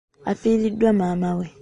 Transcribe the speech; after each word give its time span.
Afiiriddwa 0.31 0.89
maama 0.99 1.29
we. 1.37 1.45